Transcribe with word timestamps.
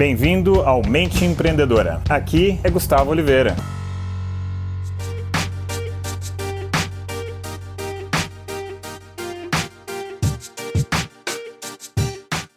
Bem-vindo 0.00 0.62
ao 0.62 0.80
Mente 0.82 1.26
Empreendedora. 1.26 2.00
Aqui 2.08 2.58
é 2.64 2.70
Gustavo 2.70 3.10
Oliveira. 3.10 3.54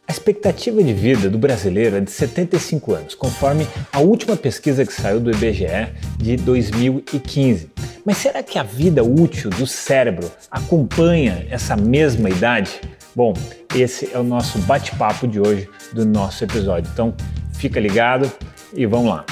A 0.08 0.12
expectativa 0.14 0.82
de 0.82 0.94
vida 0.94 1.30
do 1.30 1.38
brasileiro 1.38 1.98
é 1.98 2.00
de 2.00 2.12
75 2.12 2.94
anos, 2.94 3.14
conforme 3.14 3.68
a 3.92 4.00
última 4.00 4.38
pesquisa 4.38 4.86
que 4.86 4.94
saiu 4.94 5.20
do 5.20 5.30
IBGE 5.30 5.92
de 6.18 6.38
2015. 6.38 7.70
Mas 8.06 8.20
será 8.20 8.42
que 8.42 8.58
a 8.58 8.64
vida 8.64 9.04
útil 9.04 9.50
do 9.50 9.68
cérebro 9.68 10.32
acompanha 10.50 11.46
essa 11.50 11.76
mesma 11.76 12.30
idade? 12.30 12.80
Bom, 13.16 13.32
esse 13.76 14.10
é 14.12 14.18
o 14.18 14.24
nosso 14.24 14.58
bate-papo 14.64 15.28
de 15.28 15.40
hoje 15.40 15.70
do 15.94 16.04
nosso 16.04 16.44
episódio. 16.44 16.90
Então, 16.92 17.14
fica 17.54 17.80
ligado 17.80 18.32
e 18.74 18.88
vamos 18.88 19.10
lá. 19.10 19.24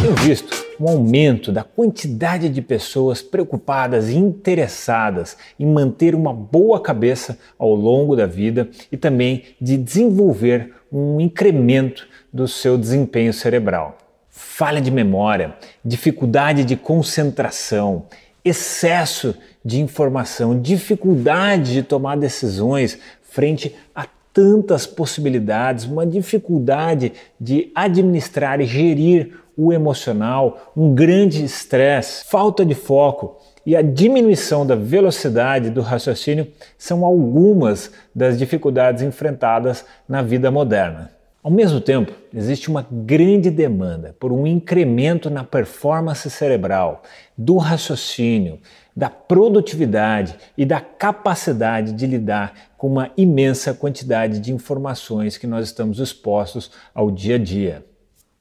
Tenho 0.00 0.14
visto 0.14 0.56
um 0.80 0.88
aumento 0.88 1.50
da 1.50 1.64
quantidade 1.64 2.48
de 2.48 2.62
pessoas 2.62 3.20
preocupadas 3.20 4.08
e 4.10 4.16
interessadas 4.16 5.36
em 5.58 5.66
manter 5.66 6.14
uma 6.14 6.32
boa 6.32 6.80
cabeça 6.80 7.36
ao 7.58 7.74
longo 7.74 8.14
da 8.14 8.26
vida 8.26 8.68
e 8.92 8.96
também 8.96 9.42
de 9.60 9.76
desenvolver 9.76 10.72
um 10.92 11.20
incremento 11.20 12.06
do 12.32 12.46
seu 12.46 12.78
desempenho 12.78 13.32
cerebral. 13.32 13.98
Falha 14.30 14.80
de 14.80 14.92
memória, 14.92 15.56
dificuldade 15.84 16.64
de 16.64 16.76
concentração, 16.76 18.06
excesso 18.48 19.34
de 19.64 19.80
informação, 19.80 20.58
dificuldade 20.60 21.72
de 21.72 21.82
tomar 21.82 22.16
decisões 22.16 22.98
frente 23.22 23.74
a 23.94 24.06
tantas 24.32 24.86
possibilidades, 24.86 25.84
uma 25.84 26.06
dificuldade 26.06 27.12
de 27.40 27.70
administrar 27.74 28.60
e 28.60 28.66
gerir 28.66 29.32
o 29.56 29.72
emocional, 29.72 30.72
um 30.76 30.94
grande 30.94 31.44
estresse, 31.44 32.24
falta 32.24 32.64
de 32.64 32.74
foco 32.74 33.36
e 33.66 33.74
a 33.74 33.82
diminuição 33.82 34.64
da 34.64 34.76
velocidade 34.76 35.68
do 35.68 35.82
raciocínio 35.82 36.46
são 36.78 37.04
algumas 37.04 37.90
das 38.14 38.38
dificuldades 38.38 39.02
enfrentadas 39.02 39.84
na 40.08 40.22
vida 40.22 40.50
moderna. 40.50 41.17
Ao 41.48 41.54
mesmo 41.54 41.80
tempo, 41.80 42.12
existe 42.34 42.68
uma 42.68 42.86
grande 42.92 43.50
demanda 43.50 44.14
por 44.20 44.30
um 44.30 44.46
incremento 44.46 45.30
na 45.30 45.42
performance 45.42 46.28
cerebral, 46.30 47.02
do 47.38 47.56
raciocínio, 47.56 48.58
da 48.94 49.08
produtividade 49.08 50.36
e 50.58 50.66
da 50.66 50.78
capacidade 50.78 51.92
de 51.92 52.06
lidar 52.06 52.52
com 52.76 52.86
uma 52.86 53.10
imensa 53.16 53.72
quantidade 53.72 54.40
de 54.40 54.52
informações 54.52 55.38
que 55.38 55.46
nós 55.46 55.64
estamos 55.64 56.00
expostos 56.00 56.70
ao 56.94 57.10
dia 57.10 57.36
a 57.36 57.38
dia. 57.38 57.87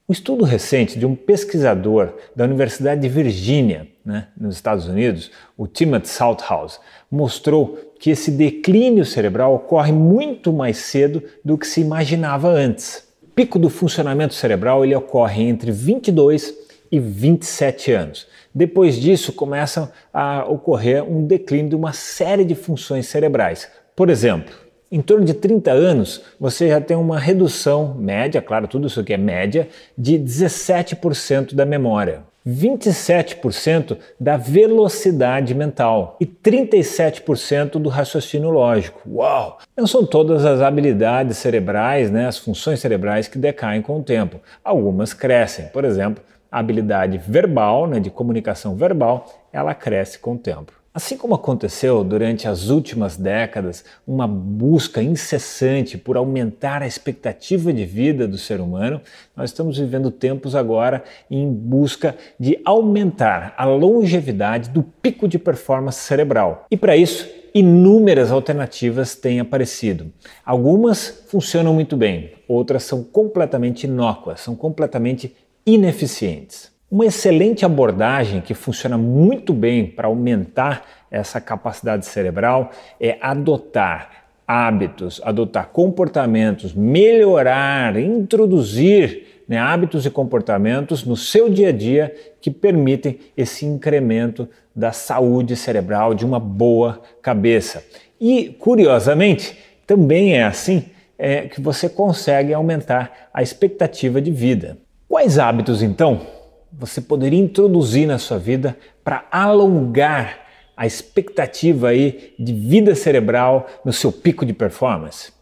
Um 0.09 0.13
estudo 0.13 0.45
recente 0.45 0.97
de 0.97 1.05
um 1.05 1.13
pesquisador 1.13 2.13
da 2.33 2.45
Universidade 2.45 3.01
de 3.01 3.09
Virgínia, 3.09 3.89
né, 4.05 4.29
nos 4.39 4.55
Estados 4.55 4.87
Unidos, 4.87 5.29
o 5.57 5.67
Timothy 5.67 6.07
Salthouse, 6.07 6.79
mostrou 7.11 7.77
que 7.99 8.09
esse 8.09 8.31
declínio 8.31 9.03
cerebral 9.03 9.53
ocorre 9.53 9.91
muito 9.91 10.53
mais 10.53 10.77
cedo 10.77 11.21
do 11.43 11.57
que 11.57 11.67
se 11.67 11.81
imaginava 11.81 12.47
antes. 12.47 13.05
O 13.21 13.27
pico 13.27 13.59
do 13.59 13.69
funcionamento 13.69 14.33
cerebral 14.33 14.85
ele 14.85 14.95
ocorre 14.95 15.43
entre 15.43 15.71
22 15.71 16.55
e 16.89 17.01
27 17.01 17.91
anos. 17.91 18.27
Depois 18.55 18.95
disso, 18.95 19.33
começa 19.33 19.91
a 20.13 20.45
ocorrer 20.47 21.03
um 21.03 21.27
declínio 21.27 21.71
de 21.71 21.75
uma 21.75 21.91
série 21.91 22.45
de 22.45 22.55
funções 22.55 23.07
cerebrais. 23.07 23.69
Por 23.93 24.09
exemplo, 24.09 24.55
em 24.91 25.01
torno 25.01 25.25
de 25.25 25.33
30 25.33 25.71
anos, 25.71 26.21
você 26.39 26.69
já 26.69 26.79
tem 26.79 26.95
uma 26.95 27.19
redução 27.19 27.93
média, 27.95 28.41
claro, 28.41 28.67
tudo 28.67 28.87
isso 28.87 28.99
aqui 28.99 29.13
é 29.13 29.17
média, 29.17 29.67
de 29.97 30.17
17% 30.17 31.53
da 31.53 31.65
memória. 31.65 32.23
27% 32.47 33.97
da 34.17 34.37
velocidade 34.37 35.53
mental 35.53 36.15
e 36.19 36.25
37% 36.25 37.71
do 37.71 37.89
raciocínio 37.89 38.49
lógico. 38.49 39.01
Uau! 39.05 39.57
Não 39.75 39.85
são 39.85 40.05
todas 40.05 40.45
as 40.45 40.61
habilidades 40.61 41.37
cerebrais, 41.37 42.09
né, 42.09 42.25
as 42.25 42.37
funções 42.37 42.79
cerebrais 42.79 43.27
que 43.27 43.37
decaem 43.37 43.81
com 43.81 43.99
o 43.99 44.03
tempo. 44.03 44.39
Algumas 44.63 45.13
crescem. 45.13 45.65
Por 45.73 45.83
exemplo, 45.83 46.23
a 46.49 46.59
habilidade 46.59 47.17
verbal, 47.17 47.85
né, 47.85 47.99
de 47.99 48.09
comunicação 48.09 48.75
verbal, 48.75 49.25
ela 49.51 49.73
cresce 49.73 50.17
com 50.17 50.35
o 50.35 50.37
tempo. 50.37 50.76
Assim 50.97 51.15
como 51.15 51.35
aconteceu 51.35 52.03
durante 52.03 52.47
as 52.47 52.69
últimas 52.69 53.17
décadas, 53.17 53.85
uma 54.07 54.27
busca 54.27 54.99
incessante 54.99 55.95
por 55.95 56.17
aumentar 56.17 56.81
a 56.81 56.87
expectativa 56.87 57.71
de 57.71 57.85
vida 57.85 58.27
do 58.27 58.35
ser 58.35 58.59
humano, 58.59 58.99
nós 59.35 59.51
estamos 59.51 59.77
vivendo 59.77 60.09
tempos 60.09 60.55
agora 60.55 61.03
em 61.29 61.53
busca 61.53 62.17
de 62.39 62.59
aumentar 62.65 63.53
a 63.55 63.65
longevidade 63.65 64.71
do 64.71 64.81
pico 64.81 65.27
de 65.27 65.37
performance 65.37 65.99
cerebral. 65.99 66.65
E 66.71 66.75
para 66.75 66.97
isso, 66.97 67.29
inúmeras 67.53 68.31
alternativas 68.31 69.13
têm 69.13 69.39
aparecido. 69.39 70.11
Algumas 70.43 71.25
funcionam 71.27 71.75
muito 71.75 71.95
bem, 71.95 72.31
outras 72.47 72.81
são 72.81 73.03
completamente 73.03 73.83
inócuas, 73.83 74.39
são 74.39 74.55
completamente 74.55 75.35
ineficientes. 75.63 76.75
Uma 76.89 77.05
excelente 77.05 77.65
abordagem 77.65 78.39
que 78.39 78.53
funciona 78.53 78.97
muito 78.97 79.51
bem 79.51 79.85
para 79.85 80.07
aumentar 80.07 80.85
essa 81.11 81.41
capacidade 81.41 82.05
cerebral 82.05 82.71
é 82.97 83.17
adotar 83.19 84.27
hábitos, 84.47 85.19
adotar 85.25 85.67
comportamentos, 85.67 86.73
melhorar, 86.73 87.97
introduzir 87.97 89.43
né, 89.45 89.57
hábitos 89.57 90.05
e 90.05 90.09
comportamentos 90.09 91.03
no 91.03 91.17
seu 91.17 91.49
dia 91.49 91.69
a 91.69 91.71
dia 91.73 92.15
que 92.39 92.49
permitem 92.49 93.19
esse 93.35 93.65
incremento 93.65 94.47
da 94.73 94.93
saúde 94.93 95.57
cerebral, 95.57 96.13
de 96.13 96.25
uma 96.25 96.39
boa 96.39 97.01
cabeça. 97.21 97.83
E, 98.17 98.55
curiosamente, 98.59 99.57
também 99.85 100.37
é 100.37 100.43
assim 100.45 100.85
é, 101.17 101.41
que 101.49 101.59
você 101.59 101.89
consegue 101.89 102.53
aumentar 102.53 103.29
a 103.33 103.43
expectativa 103.43 104.21
de 104.21 104.31
vida. 104.31 104.77
Quais 105.09 105.37
hábitos, 105.37 105.83
então, 105.83 106.36
você 106.77 107.01
poderia 107.01 107.39
introduzir 107.39 108.07
na 108.07 108.17
sua 108.19 108.37
vida 108.37 108.77
para 109.03 109.25
alongar 109.31 110.45
a 110.75 110.85
expectativa 110.85 111.89
aí 111.89 112.35
de 112.37 112.53
vida 112.53 112.93
cerebral 112.93 113.67
no 113.83 113.91
seu 113.91 114.11
pico 114.11 114.45
de 114.45 114.53
performance? 114.53 115.33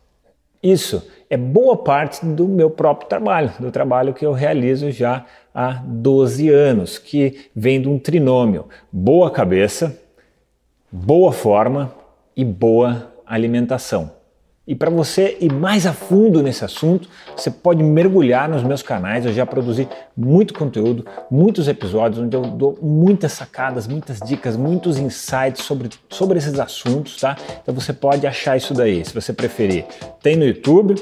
Isso 0.63 1.11
é 1.29 1.35
boa 1.35 1.75
parte 1.75 2.25
do 2.25 2.47
meu 2.47 2.69
próprio 2.69 3.09
trabalho, 3.09 3.51
do 3.59 3.69
trabalho 3.71 4.13
que 4.13 4.25
eu 4.25 4.31
realizo 4.31 4.89
já 4.91 5.25
há 5.53 5.73
12 5.85 6.49
anos, 6.49 6.97
que 6.97 7.49
vem 7.55 7.81
de 7.81 7.89
um 7.89 7.99
trinômio: 7.99 8.67
boa 8.91 9.29
cabeça, 9.29 9.99
boa 10.91 11.31
forma 11.31 11.93
e 12.35 12.45
boa 12.45 13.13
alimentação. 13.25 14.11
E 14.67 14.73
para 14.73 14.89
você 14.89 15.37
ir 15.39 15.53
mais 15.53 15.85
a 15.85 15.93
fundo 15.93 16.41
nesse 16.41 16.65
assunto, 16.65 17.07
você 17.35 17.51
pode 17.51 17.83
mergulhar 17.83 18.49
nos 18.49 18.63
meus 18.63 18.81
canais. 18.81 19.23
Eu 19.25 19.31
já 19.31 19.45
produzi 19.45 19.87
muito 20.17 20.55
conteúdo, 20.55 21.05
muitos 21.29 21.67
episódios 21.67 22.23
onde 22.23 22.35
eu 22.35 22.41
dou 22.41 22.77
muitas 22.81 23.33
sacadas, 23.33 23.87
muitas 23.87 24.19
dicas, 24.19 24.57
muitos 24.57 24.97
insights 24.97 25.63
sobre, 25.63 25.89
sobre 26.09 26.39
esses 26.39 26.59
assuntos, 26.59 27.17
tá? 27.17 27.37
Então 27.61 27.75
você 27.75 27.93
pode 27.93 28.25
achar 28.25 28.57
isso 28.57 28.73
daí, 28.73 29.05
se 29.05 29.13
você 29.13 29.31
preferir. 29.31 29.85
Tem 30.23 30.35
no 30.35 30.45
YouTube, 30.45 30.95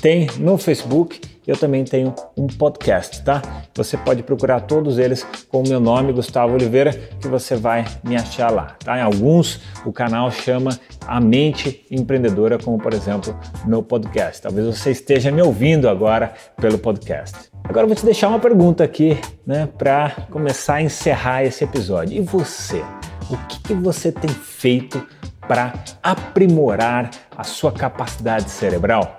tem 0.00 0.28
no 0.38 0.56
Facebook 0.56 1.20
eu 1.46 1.56
também 1.56 1.84
tenho 1.84 2.14
um 2.36 2.46
podcast, 2.46 3.22
tá? 3.24 3.42
Você 3.74 3.96
pode 3.96 4.22
procurar 4.22 4.60
todos 4.60 4.98
eles 4.98 5.26
com 5.48 5.62
o 5.62 5.68
meu 5.68 5.80
nome, 5.80 6.12
Gustavo 6.12 6.54
Oliveira, 6.54 6.92
que 7.20 7.26
você 7.26 7.56
vai 7.56 7.84
me 8.04 8.14
achar 8.16 8.50
lá, 8.50 8.76
tá? 8.84 8.98
Em 8.98 9.02
alguns 9.02 9.60
o 9.84 9.92
canal 9.92 10.30
chama 10.30 10.78
A 11.06 11.20
Mente 11.20 11.84
Empreendedora, 11.90 12.58
como 12.58 12.78
por 12.78 12.94
exemplo 12.94 13.36
no 13.66 13.82
podcast. 13.82 14.42
Talvez 14.42 14.66
você 14.66 14.92
esteja 14.92 15.32
me 15.32 15.42
ouvindo 15.42 15.88
agora 15.88 16.32
pelo 16.60 16.78
podcast. 16.78 17.50
Agora 17.64 17.84
eu 17.84 17.88
vou 17.88 17.96
te 17.96 18.04
deixar 18.04 18.28
uma 18.28 18.38
pergunta 18.38 18.84
aqui, 18.84 19.18
né, 19.46 19.68
para 19.78 20.10
começar 20.30 20.74
a 20.74 20.82
encerrar 20.82 21.44
esse 21.44 21.64
episódio. 21.64 22.16
E 22.16 22.20
você? 22.20 22.84
O 23.30 23.36
que, 23.48 23.60
que 23.60 23.74
você 23.74 24.12
tem 24.12 24.30
feito 24.30 25.04
para 25.48 25.72
aprimorar 26.02 27.10
a 27.36 27.44
sua 27.44 27.72
capacidade 27.72 28.50
cerebral? 28.50 29.18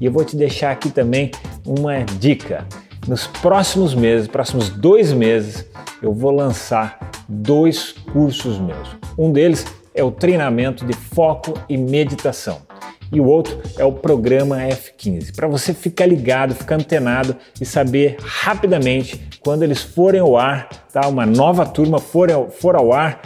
E 0.00 0.06
eu 0.06 0.12
vou 0.12 0.24
te 0.24 0.36
deixar 0.36 0.72
aqui 0.72 0.90
também 0.90 1.30
uma 1.64 2.04
dica. 2.04 2.66
Nos 3.06 3.26
próximos 3.26 3.94
meses, 3.94 4.26
próximos 4.26 4.68
dois 4.68 5.12
meses, 5.12 5.66
eu 6.02 6.12
vou 6.12 6.30
lançar 6.30 6.98
dois 7.28 7.92
cursos 8.12 8.58
meus. 8.58 8.88
Um 9.18 9.30
deles 9.32 9.66
é 9.94 10.02
o 10.02 10.10
treinamento 10.10 10.84
de 10.84 10.92
foco 10.92 11.54
e 11.68 11.76
meditação. 11.76 12.62
E 13.12 13.20
o 13.20 13.26
outro 13.26 13.60
é 13.78 13.84
o 13.84 13.92
programa 13.92 14.56
F15, 14.56 15.34
para 15.36 15.46
você 15.46 15.72
ficar 15.72 16.06
ligado, 16.06 16.54
ficar 16.54 16.76
antenado 16.76 17.36
e 17.60 17.64
saber 17.64 18.16
rapidamente 18.20 19.20
quando 19.40 19.62
eles 19.62 19.82
forem 19.82 20.20
ao 20.20 20.36
ar, 20.36 20.68
tá? 20.92 21.06
Uma 21.06 21.24
nova 21.24 21.64
turma 21.66 21.98
for 21.98 22.32
ao, 22.32 22.50
for 22.50 22.74
ao 22.74 22.92
ar, 22.92 23.20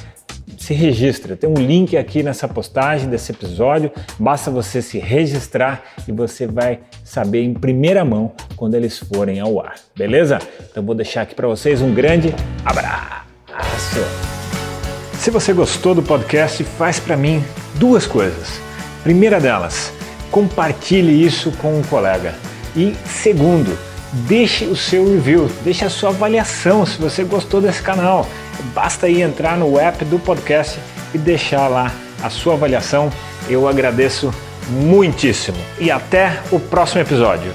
se 0.69 0.75
registra. 0.75 1.35
Tem 1.35 1.49
um 1.49 1.55
link 1.55 1.97
aqui 1.97 2.23
nessa 2.23 2.47
postagem 2.47 3.09
desse 3.09 3.32
episódio. 3.32 3.91
Basta 4.19 4.50
você 4.50 4.82
se 4.82 4.99
registrar 4.99 5.82
e 6.06 6.12
você 6.12 6.47
vai 6.47 6.81
saber 7.03 7.43
em 7.43 7.55
primeira 7.55 8.05
mão 8.05 8.32
quando 8.55 8.75
eles 8.75 8.99
forem 8.99 9.41
ao 9.41 9.59
ar. 9.61 9.76
Beleza? 9.97 10.38
Então 10.70 10.85
vou 10.85 10.94
deixar 10.94 11.23
aqui 11.23 11.35
para 11.35 11.49
vocês 11.49 11.81
um 11.81 11.94
grande 11.94 12.35
abraço. 12.67 13.99
Se 15.15 15.31
você 15.31 15.55
gostou 15.55 15.94
do 15.94 16.03
podcast, 16.03 16.62
faz 16.62 17.00
para 17.00 17.17
mim 17.17 17.43
duas 17.76 18.06
coisas. 18.06 18.61
Primeira 19.03 19.41
delas, 19.41 19.91
compartilhe 20.31 21.25
isso 21.25 21.50
com 21.53 21.79
um 21.79 21.82
colega. 21.82 22.35
E 22.76 22.94
segundo, 23.06 23.75
deixe 24.12 24.64
o 24.64 24.76
seu 24.76 25.05
review, 25.05 25.50
deixe 25.62 25.84
a 25.84 25.90
sua 25.90 26.10
avaliação 26.10 26.87
se 26.87 26.99
você 26.99 27.25
gostou 27.25 27.60
desse 27.60 27.82
canal. 27.82 28.26
Basta 28.75 29.06
aí 29.06 29.22
entrar 29.22 29.56
no 29.56 29.78
app 29.78 30.05
do 30.05 30.19
podcast 30.19 30.78
e 31.14 31.19
deixar 31.19 31.69
lá 31.69 31.93
a 32.22 32.31
sua 32.31 32.55
avaliação. 32.55 33.10
Eu 33.49 33.69
agradeço 33.69 34.32
muitíssimo. 34.69 35.58
E 35.78 35.90
até 35.90 36.40
o 36.50 36.58
próximo 36.58 37.00
episódio. 37.00 37.52